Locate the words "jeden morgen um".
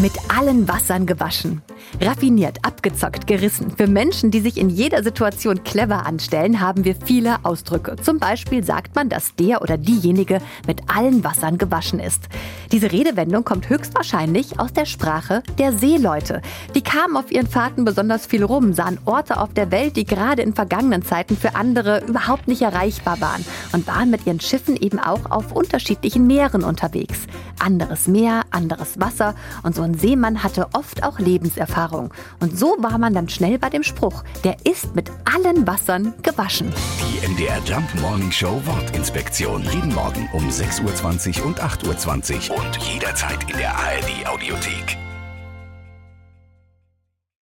39.72-40.48